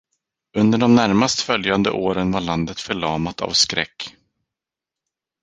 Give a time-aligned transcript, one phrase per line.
[0.57, 4.15] Under de närmast följande åren var landet förlamat av skräck.